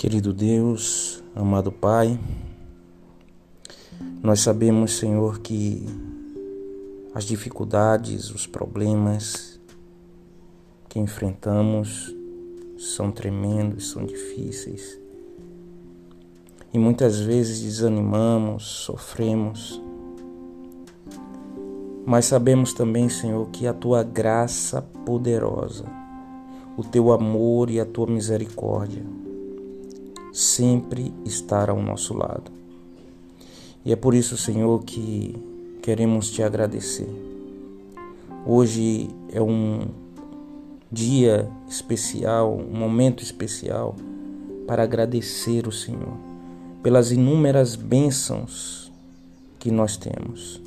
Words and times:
Querido 0.00 0.32
Deus, 0.32 1.22
amado 1.36 1.70
Pai, 1.70 2.18
nós 4.22 4.40
sabemos, 4.40 4.96
Senhor, 4.96 5.40
que 5.40 5.84
as 7.14 7.24
dificuldades, 7.24 8.30
os 8.30 8.46
problemas 8.46 9.60
que 10.88 10.98
enfrentamos 10.98 12.16
são 12.78 13.12
tremendos, 13.12 13.90
são 13.90 14.06
difíceis. 14.06 14.98
E 16.72 16.78
muitas 16.78 17.20
vezes 17.20 17.60
desanimamos, 17.60 18.64
sofremos. 18.64 19.82
Mas 22.06 22.24
sabemos 22.24 22.72
também, 22.72 23.10
Senhor, 23.10 23.50
que 23.50 23.66
a 23.66 23.74
tua 23.74 24.02
graça 24.02 24.80
poderosa, 24.80 25.84
o 26.74 26.82
teu 26.82 27.12
amor 27.12 27.68
e 27.68 27.78
a 27.78 27.84
tua 27.84 28.06
misericórdia 28.06 29.19
sempre 30.32 31.12
estar 31.24 31.70
ao 31.70 31.82
nosso 31.82 32.14
lado. 32.14 32.50
E 33.84 33.92
é 33.92 33.96
por 33.96 34.14
isso, 34.14 34.36
Senhor, 34.36 34.82
que 34.84 35.34
queremos 35.82 36.30
te 36.30 36.42
agradecer. 36.42 37.08
Hoje 38.46 39.08
é 39.32 39.40
um 39.40 39.88
dia 40.90 41.48
especial, 41.68 42.54
um 42.54 42.76
momento 42.76 43.22
especial 43.22 43.94
para 44.66 44.82
agradecer 44.82 45.66
o 45.66 45.72
Senhor 45.72 46.16
pelas 46.82 47.12
inúmeras 47.12 47.76
bênçãos 47.76 48.90
que 49.58 49.70
nós 49.70 49.96
temos. 49.96 50.60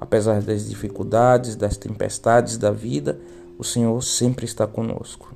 Apesar 0.00 0.42
das 0.42 0.68
dificuldades, 0.68 1.54
das 1.54 1.76
tempestades 1.76 2.58
da 2.58 2.70
vida, 2.72 3.18
o 3.58 3.62
Senhor 3.62 4.02
sempre 4.02 4.44
está 4.44 4.66
conosco. 4.66 5.32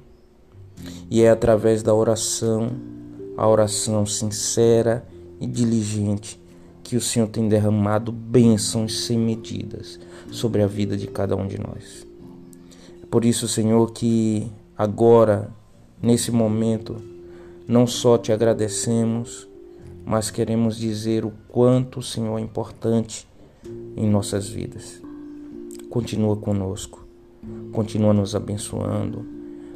E 1.09 1.23
é 1.23 1.31
através 1.31 1.83
da 1.83 1.95
oração, 1.95 2.73
a 3.37 3.47
oração 3.49 4.07
sincera 4.07 5.07
e 5.41 5.47
diligente 5.47 6.41
que 6.83 6.97
o 6.97 7.01
Senhor 7.01 7.29
tem 7.29 7.49
derramado 7.49 8.13
bênçãos 8.13 9.01
sem 9.07 9.19
medidas 9.19 9.99
sobre 10.31 10.63
a 10.63 10.67
vida 10.67 10.97
de 10.97 11.07
cada 11.07 11.37
um 11.37 11.47
de 11.47 11.59
nós. 11.59 12.07
É 13.03 13.07
por 13.07 13.25
isso, 13.25 13.49
Senhor, 13.49 13.91
que 13.93 14.51
agora, 14.77 15.51
nesse 16.01 16.31
momento, 16.31 16.97
não 17.67 17.87
só 17.87 18.17
te 18.17 18.33
agradecemos, 18.33 19.49
mas 20.05 20.31
queremos 20.31 20.79
dizer 20.79 21.25
o 21.25 21.33
quanto 21.49 21.99
o 21.99 22.03
Senhor 22.03 22.39
é 22.39 22.41
importante 22.41 23.27
em 23.97 24.09
nossas 24.09 24.49
vidas. 24.49 25.03
Continua 25.91 26.37
conosco, 26.37 27.05
continua 27.73 28.13
nos 28.15 28.37
abençoando. 28.37 29.27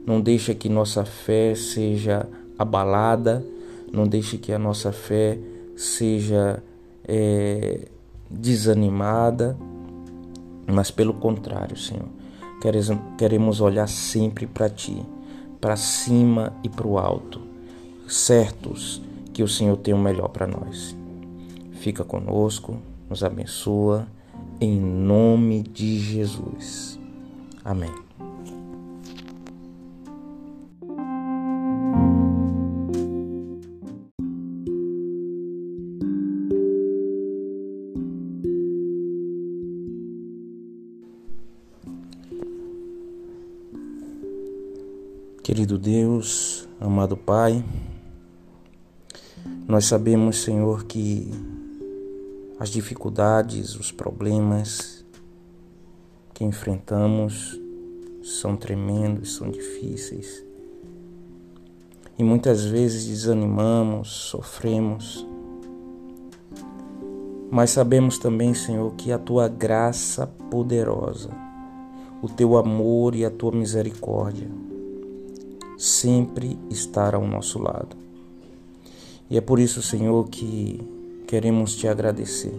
Não 0.06 0.20
deixa 0.20 0.54
que 0.54 0.68
nossa 0.68 1.04
fé 1.04 1.54
seja 1.56 2.28
abalada, 2.60 3.44
não 3.90 4.06
deixe 4.06 4.36
que 4.36 4.52
a 4.52 4.58
nossa 4.58 4.92
fé 4.92 5.38
seja 5.74 6.62
é, 7.08 7.88
desanimada, 8.30 9.56
mas 10.66 10.90
pelo 10.90 11.14
contrário, 11.14 11.76
Senhor, 11.76 12.08
queremos 13.16 13.60
olhar 13.62 13.88
sempre 13.88 14.46
para 14.46 14.68
Ti, 14.68 15.02
para 15.58 15.74
cima 15.76 16.52
e 16.62 16.68
para 16.68 16.86
o 16.86 16.98
alto, 16.98 17.40
certos 18.06 19.02
que 19.32 19.42
o 19.42 19.48
Senhor 19.48 19.76
tem 19.78 19.94
o 19.94 19.98
melhor 19.98 20.28
para 20.28 20.46
nós. 20.46 20.94
Fica 21.72 22.04
conosco, 22.04 22.76
nos 23.08 23.24
abençoa, 23.24 24.06
em 24.60 24.78
nome 24.78 25.62
de 25.62 25.98
Jesus. 25.98 26.98
Amém. 27.64 28.09
Querido 45.52 45.76
Deus, 45.76 46.68
amado 46.80 47.16
Pai, 47.16 47.64
nós 49.66 49.84
sabemos, 49.84 50.42
Senhor, 50.42 50.84
que 50.84 51.28
as 52.56 52.68
dificuldades, 52.68 53.74
os 53.74 53.90
problemas 53.90 55.04
que 56.32 56.44
enfrentamos 56.44 57.60
são 58.22 58.54
tremendos, 58.54 59.34
são 59.34 59.50
difíceis. 59.50 60.40
E 62.16 62.22
muitas 62.22 62.64
vezes 62.64 63.08
desanimamos, 63.08 64.08
sofremos. 64.08 65.26
Mas 67.50 67.70
sabemos 67.70 68.18
também, 68.18 68.54
Senhor, 68.54 68.94
que 68.94 69.10
a 69.10 69.18
tua 69.18 69.48
graça 69.48 70.28
poderosa, 70.48 71.30
o 72.22 72.28
teu 72.28 72.56
amor 72.56 73.16
e 73.16 73.24
a 73.24 73.30
tua 73.32 73.50
misericórdia 73.50 74.69
sempre 75.80 76.58
estar 76.68 77.14
ao 77.14 77.26
nosso 77.26 77.58
lado. 77.58 77.96
E 79.30 79.38
é 79.38 79.40
por 79.40 79.58
isso, 79.58 79.80
Senhor, 79.80 80.28
que 80.28 80.78
queremos 81.26 81.74
te 81.74 81.88
agradecer. 81.88 82.52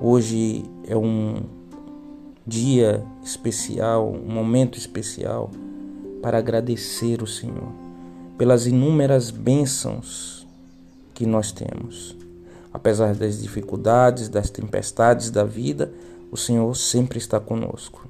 Hoje 0.00 0.64
é 0.86 0.96
um 0.96 1.42
dia 2.46 3.04
especial, 3.24 4.08
um 4.08 4.32
momento 4.32 4.78
especial 4.78 5.50
para 6.22 6.38
agradecer 6.38 7.22
o 7.22 7.26
Senhor 7.26 7.72
pelas 8.38 8.68
inúmeras 8.68 9.32
bênçãos 9.32 10.46
que 11.12 11.26
nós 11.26 11.50
temos. 11.50 12.16
Apesar 12.72 13.16
das 13.16 13.42
dificuldades, 13.42 14.28
das 14.28 14.48
tempestades 14.48 15.28
da 15.28 15.42
vida, 15.42 15.92
o 16.30 16.36
Senhor 16.36 16.72
sempre 16.76 17.18
está 17.18 17.40
conosco. 17.40 18.08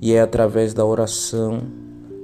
E 0.00 0.14
é 0.14 0.22
através 0.22 0.72
da 0.72 0.86
oração, 0.86 1.60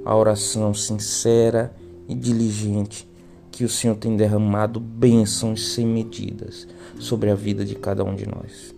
a 0.05 0.15
oração 0.15 0.73
sincera 0.73 1.73
e 2.07 2.15
diligente 2.15 3.07
que 3.51 3.63
o 3.63 3.69
Senhor 3.69 3.95
tem 3.95 4.15
derramado 4.15 4.79
bênçãos 4.79 5.73
sem 5.73 5.85
medidas 5.85 6.67
sobre 6.97 7.29
a 7.29 7.35
vida 7.35 7.65
de 7.65 7.75
cada 7.75 8.03
um 8.03 8.15
de 8.15 8.25
nós. 8.25 8.73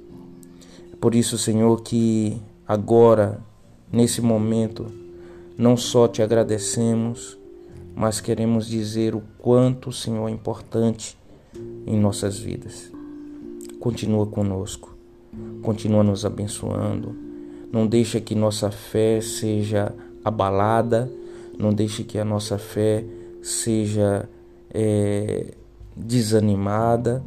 É 0.92 0.96
por 0.96 1.14
isso, 1.14 1.38
Senhor, 1.38 1.81
que 1.81 2.42
agora, 2.68 3.40
nesse 3.92 4.22
momento, 4.22 4.88
não 5.58 5.78
só 5.78 6.08
te 6.08 6.22
agradecemos, 6.22 7.38
mas 7.96 8.20
queremos 8.20 8.68
dizer 8.68 9.14
o 9.14 9.22
quanto 9.38 9.90
o 9.90 9.94
Senhor 9.94 10.28
é 10.28 10.31
importante 10.31 11.18
em 11.86 12.00
nossas 12.00 12.40
vidas. 12.40 12.92
Continua 13.80 14.26
conosco, 14.26 14.96
continua 15.62 16.04
nos 16.04 16.26
abençoando. 16.26 17.16
Não 17.72 17.86
deixa 17.86 18.20
que 18.20 18.34
nossa 18.34 18.72
fé 18.72 19.22
seja 19.22 19.94
abalada 20.24 21.12
não 21.58 21.74
deixe 21.74 22.04
que 22.04 22.18
a 22.18 22.26
nossa 22.26 22.58
fé 22.58 23.04
seja 23.42 24.28
é, 24.74 25.54
desanimada, 25.96 27.24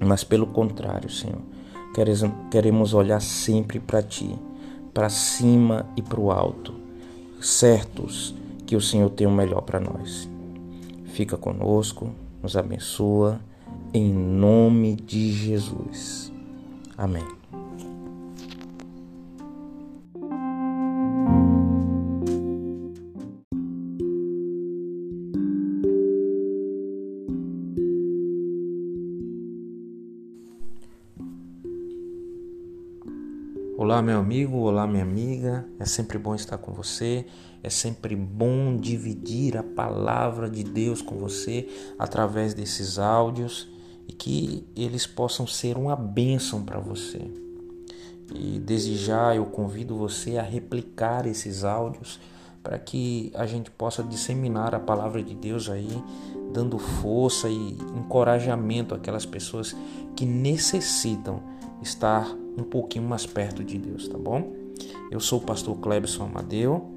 mas 0.00 0.24
pelo 0.24 0.46
contrário, 0.46 1.10
Senhor, 1.10 1.40
queremos 2.50 2.94
olhar 2.94 3.20
sempre 3.20 3.80
para 3.80 4.02
Ti, 4.02 4.34
para 4.94 5.08
cima 5.08 5.86
e 5.96 6.02
para 6.02 6.20
o 6.20 6.30
alto, 6.30 6.72
certos 7.40 8.34
que 8.66 8.76
o 8.76 8.80
Senhor 8.80 9.10
tem 9.10 9.26
o 9.26 9.30
melhor 9.30 9.62
para 9.62 9.80
nós. 9.80 10.28
Fica 11.06 11.36
conosco, 11.36 12.10
nos 12.42 12.56
abençoa, 12.56 13.40
em 13.92 14.12
nome 14.12 14.94
de 14.94 15.32
Jesus. 15.32 16.32
Amém. 16.96 17.37
Olá, 33.80 34.02
meu 34.02 34.18
amigo, 34.18 34.56
olá, 34.56 34.88
minha 34.88 35.04
amiga. 35.04 35.64
É 35.78 35.84
sempre 35.84 36.18
bom 36.18 36.34
estar 36.34 36.58
com 36.58 36.72
você. 36.72 37.24
É 37.62 37.70
sempre 37.70 38.16
bom 38.16 38.76
dividir 38.76 39.56
a 39.56 39.62
palavra 39.62 40.50
de 40.50 40.64
Deus 40.64 41.00
com 41.00 41.16
você 41.16 41.68
através 41.96 42.54
desses 42.54 42.98
áudios 42.98 43.68
e 44.08 44.12
que 44.12 44.66
eles 44.74 45.06
possam 45.06 45.46
ser 45.46 45.76
uma 45.76 45.94
bênção 45.94 46.64
para 46.64 46.80
você. 46.80 47.30
E 48.34 48.58
desde 48.58 48.96
já 48.96 49.32
eu 49.36 49.46
convido 49.46 49.96
você 49.96 50.38
a 50.38 50.42
replicar 50.42 51.24
esses 51.24 51.62
áudios 51.62 52.18
para 52.64 52.80
que 52.80 53.30
a 53.32 53.46
gente 53.46 53.70
possa 53.70 54.02
disseminar 54.02 54.74
a 54.74 54.80
palavra 54.80 55.22
de 55.22 55.36
Deus 55.36 55.70
aí, 55.70 56.02
dando 56.52 56.80
força 56.80 57.48
e 57.48 57.78
encorajamento 57.96 58.92
àquelas 58.92 59.24
pessoas 59.24 59.76
que 60.16 60.26
necessitam 60.26 61.40
estar 61.80 62.28
um 62.62 62.66
pouquinho 62.66 63.04
mais 63.04 63.26
perto 63.26 63.62
de 63.64 63.78
Deus, 63.78 64.08
tá 64.08 64.18
bom? 64.18 64.52
Eu 65.10 65.20
sou 65.20 65.38
o 65.38 65.42
pastor 65.42 65.76
Clebson 65.78 66.24
Amadeu 66.24 66.90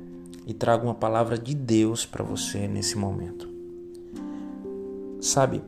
e 0.45 0.53
trago 0.53 0.85
uma 0.85 0.95
palavra 0.95 1.37
de 1.37 1.53
Deus 1.55 2.05
para 2.05 2.23
você 2.23 2.67
nesse 2.67 2.97
momento. 2.97 3.49
Sabe, 5.19 5.61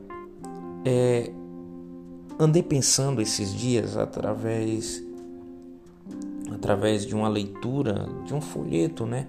é, 0.86 1.32
andei 2.40 2.64
pensando 2.64 3.22
esses 3.22 3.54
dias 3.54 3.96
através 3.96 5.04
através 6.52 7.06
de 7.06 7.14
uma 7.14 7.28
leitura 7.28 8.08
de 8.26 8.34
um 8.34 8.40
folheto, 8.40 9.06
né, 9.06 9.28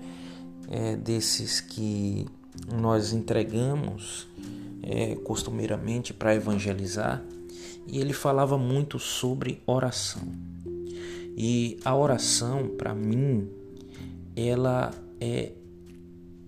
é, 0.71 0.95
desses 0.95 1.61
que 1.61 2.27
nós 2.73 3.13
entregamos 3.13 4.29
é, 4.83 5.17
costumeiramente 5.17 6.13
para 6.13 6.35
evangelizar, 6.35 7.25
e 7.87 7.99
ele 7.99 8.13
falava 8.13 8.57
muito 8.57 8.99
sobre 8.99 9.63
oração. 9.67 10.23
E 11.37 11.79
a 11.85 11.97
oração, 11.97 12.69
para 12.69 12.95
mim, 12.95 13.49
ela 14.37 14.93
é 15.21 15.53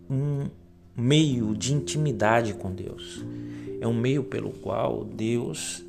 um 0.09 0.49
meio 0.97 1.55
de 1.55 1.75
intimidade 1.75 2.55
com 2.55 2.73
Deus. 2.73 3.25
É 3.81 3.87
um 3.87 3.95
meio 3.95 4.25
pelo 4.25 4.51
qual 4.51 5.05
Deus, 5.05 5.85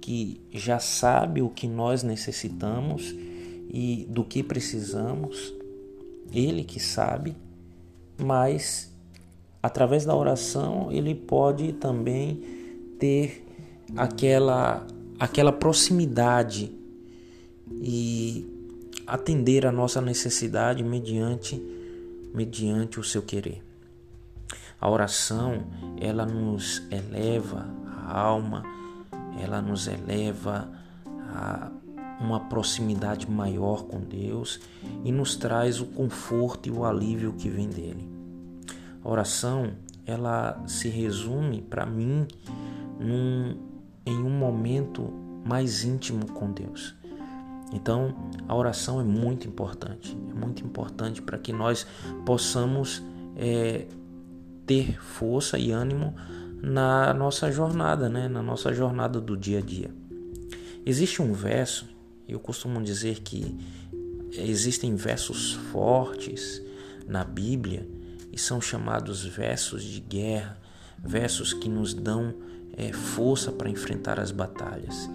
que 0.00 0.40
já 0.52 0.78
sabe 0.78 1.40
o 1.40 1.48
que 1.48 1.66
nós 1.66 2.02
necessitamos 2.02 3.14
e 3.72 4.06
do 4.10 4.24
que 4.24 4.42
precisamos, 4.42 5.54
Ele 6.32 6.64
que 6.64 6.80
sabe, 6.80 7.34
mas 8.18 8.92
através 9.62 10.04
da 10.04 10.14
oração 10.14 10.90
ele 10.90 11.14
pode 11.14 11.72
também 11.74 12.42
ter 12.98 13.46
aquela 13.96 14.86
aquela 15.18 15.52
proximidade 15.52 16.72
e 17.70 18.46
atender 19.06 19.66
a 19.66 19.72
nossa 19.72 20.00
necessidade 20.00 20.82
mediante 20.82 21.62
mediante 22.34 22.98
o 22.98 23.04
seu 23.04 23.22
querer. 23.22 23.62
A 24.80 24.90
oração, 24.90 25.64
ela 26.00 26.26
nos 26.26 26.82
eleva 26.90 27.68
a 27.86 28.18
alma, 28.18 28.64
ela 29.40 29.62
nos 29.62 29.86
eleva 29.86 30.68
a 31.06 31.70
uma 32.20 32.40
proximidade 32.40 33.30
maior 33.30 33.84
com 33.84 34.00
Deus 34.00 34.60
e 35.04 35.10
nos 35.10 35.36
traz 35.36 35.80
o 35.80 35.86
conforto 35.86 36.68
e 36.68 36.72
o 36.72 36.84
alívio 36.84 37.32
que 37.32 37.48
vem 37.48 37.68
dele. 37.68 38.08
A 39.04 39.08
oração, 39.08 39.72
ela 40.06 40.62
se 40.66 40.88
resume 40.88 41.60
para 41.62 41.84
mim 41.84 42.26
num, 42.98 43.56
em 44.04 44.16
um 44.16 44.30
momento 44.30 45.12
mais 45.44 45.84
íntimo 45.84 46.26
com 46.32 46.50
Deus. 46.50 46.94
Então, 47.72 48.14
a 48.46 48.54
oração 48.54 49.00
é 49.00 49.04
muito 49.04 49.48
importante, 49.48 50.16
é 50.30 50.34
muito 50.34 50.62
importante 50.64 51.22
para 51.22 51.38
que 51.38 51.52
nós 51.52 51.86
possamos 52.26 53.02
é, 53.34 53.86
ter 54.66 55.00
força 55.02 55.58
e 55.58 55.70
ânimo 55.70 56.14
na 56.62 57.14
nossa 57.14 57.50
jornada, 57.50 58.08
né? 58.08 58.28
na 58.28 58.42
nossa 58.42 58.72
jornada 58.72 59.20
do 59.20 59.36
dia 59.36 59.58
a 59.58 59.62
dia. 59.62 59.90
Existe 60.84 61.22
um 61.22 61.32
verso, 61.32 61.88
eu 62.28 62.38
costumo 62.38 62.80
dizer 62.82 63.20
que 63.20 63.56
existem 64.32 64.94
versos 64.94 65.52
fortes 65.52 66.62
na 67.06 67.24
Bíblia 67.24 67.88
e 68.32 68.38
são 68.38 68.60
chamados 68.60 69.24
versos 69.24 69.82
de 69.82 70.00
guerra, 70.00 70.58
versos 70.98 71.52
que 71.52 71.68
nos 71.68 71.94
dão 71.94 72.34
é, 72.76 72.92
força 72.92 73.52
para 73.52 73.68
enfrentar 73.68 74.18
as 74.18 74.30
batalhas. 74.30 75.08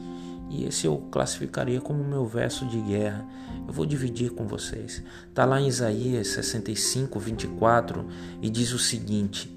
E 0.50 0.64
esse 0.64 0.88
eu 0.88 0.98
classificaria 1.12 1.82
como 1.82 2.04
meu 2.04 2.26
verso 2.26 2.66
de 2.66 2.80
guerra. 2.80 3.26
Eu 3.68 3.74
vou 3.74 3.86
dividir 3.86 4.32
com 4.32 4.48
vocês. 4.48 5.04
Está 5.30 5.46
lá 5.46 5.60
em 5.60 5.68
Isaías 5.68 6.28
65, 6.30 7.20
24 7.20 8.06
e 8.42 8.50
diz 8.50 8.72
o 8.72 8.80
seguinte: 8.80 9.52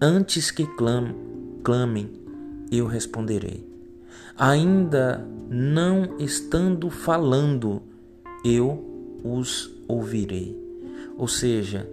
Antes 0.00 0.50
que 0.50 0.66
clamem, 1.62 2.10
eu 2.70 2.86
responderei. 2.86 3.68
Ainda 4.36 5.26
não 5.48 6.16
estando 6.18 6.88
falando, 6.90 7.82
eu 8.44 9.20
os 9.24 9.70
ouvirei. 9.88 10.58
Ou 11.16 11.28
seja, 11.28 11.88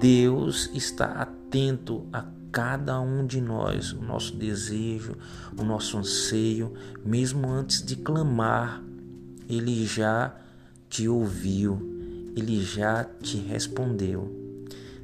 Deus 0.00 0.70
está 0.74 1.06
atento 1.06 2.06
a 2.12 2.24
cada 2.50 3.00
um 3.00 3.26
de 3.26 3.40
nós, 3.40 3.92
o 3.92 4.02
nosso 4.02 4.34
desejo, 4.36 5.16
o 5.56 5.62
nosso 5.62 5.98
anseio, 5.98 6.72
mesmo 7.04 7.48
antes 7.48 7.82
de 7.82 7.96
clamar, 7.96 8.82
Ele 9.48 9.86
já 9.86 10.34
te 10.88 11.08
ouviu, 11.08 12.32
Ele 12.36 12.62
já 12.62 13.04
te 13.04 13.36
respondeu. 13.36 14.34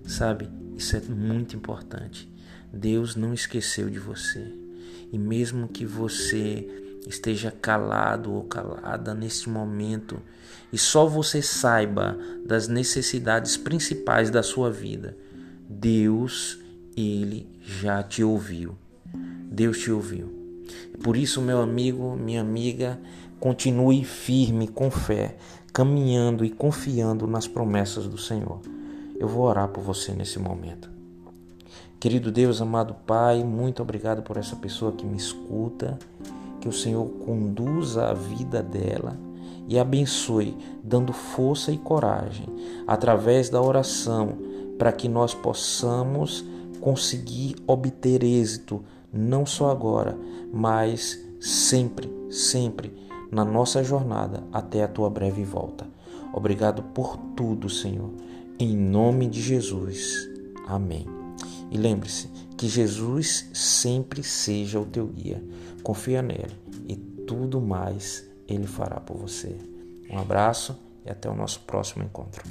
Sabe, 0.07 0.49
isso 0.77 0.97
é 0.97 1.01
muito 1.01 1.57
importante. 1.57 2.29
Deus 2.73 3.15
não 3.15 3.33
esqueceu 3.33 3.89
de 3.89 3.99
você. 3.99 4.53
E 5.13 5.19
mesmo 5.19 5.69
que 5.69 5.87
você 5.87 6.69
esteja 7.07 7.51
calado 7.51 8.33
ou 8.33 8.45
calada 8.45 9.15
neste 9.15 9.49
momento 9.49 10.21
e 10.73 10.79
só 10.79 11.07
você 11.07 11.41
saiba 11.41 12.19
das 12.45 12.67
necessidades 12.67 13.57
principais 13.57 14.31
da 14.31 14.43
sua 14.43 14.71
vida, 14.71 15.17
Deus 15.69 16.59
ele 16.97 17.49
já 17.61 18.03
te 18.03 18.23
ouviu. 18.23 18.75
Deus 19.51 19.79
te 19.79 19.91
ouviu. 19.91 20.33
Por 21.03 21.17
isso, 21.17 21.41
meu 21.41 21.61
amigo, 21.61 22.17
minha 22.17 22.41
amiga, 22.41 23.01
continue 23.39 24.05
firme 24.05 24.69
com 24.69 24.91
fé, 24.91 25.37
caminhando 25.73 26.45
e 26.45 26.51
confiando 26.51 27.27
nas 27.27 27.47
promessas 27.47 28.07
do 28.07 28.19
Senhor. 28.19 28.61
Eu 29.19 29.29
vou 29.29 29.45
orar 29.45 29.69
por 29.69 29.83
você 29.83 30.13
nesse 30.13 30.39
momento. 30.39 30.91
Querido 32.01 32.31
Deus, 32.31 32.61
amado 32.61 32.95
Pai, 33.07 33.43
muito 33.43 33.83
obrigado 33.83 34.23
por 34.23 34.37
essa 34.37 34.57
pessoa 34.57 34.93
que 34.93 35.07
me 35.07 35.17
escuta. 35.17 35.99
Que 36.61 36.69
o 36.69 36.73
Senhor 36.73 37.07
conduza 37.25 38.07
a 38.07 38.15
vida 38.15 38.63
dela 38.63 39.19
e 39.69 39.79
abençoe, 39.79 40.57
dando 40.83 41.13
força 41.13 41.73
e 41.73 41.79
coragem 41.79 42.47
através 42.87 43.49
da 43.49 43.61
oração, 43.61 44.37
para 44.79 44.93
que 44.93 45.09
nós 45.09 45.35
possamos 45.35 46.45
conseguir 46.85 47.57
obter 47.67 48.23
êxito, 48.23 48.85
não 49.11 49.47
só 49.47 49.71
agora, 49.71 50.19
mas 50.53 51.19
sempre, 51.41 52.13
sempre 52.29 52.93
na 53.33 53.43
nossa 53.43 53.83
jornada 53.83 54.45
até 54.53 54.85
a 54.85 54.89
tua 54.89 55.09
breve 55.09 55.45
volta. 55.45 55.87
Obrigado 56.31 56.83
por 56.83 57.17
tudo, 57.35 57.71
Senhor. 57.71 58.11
Em 58.59 58.77
nome 58.77 59.27
de 59.29 59.41
Jesus. 59.41 60.29
Amém. 60.67 61.07
E 61.71 61.79
lembre-se 61.79 62.29
que 62.55 62.69
Jesus 62.69 63.49
sempre 63.55 64.23
seja 64.23 64.79
o 64.79 64.85
teu 64.85 65.07
guia. 65.07 65.43
Confia 65.83 66.21
nele 66.21 66.53
e 66.87 66.97
tudo 66.97 67.63
mais 67.63 68.29
ele 68.47 68.67
fará 68.67 69.01
por 69.01 69.17
você. 69.17 69.57
Um 70.11 70.19
abraço 70.19 70.79
e 71.07 71.11
até 71.11 71.31
o 71.31 71.35
nosso 71.35 71.61
próximo 71.61 72.05
encontro. 72.05 72.43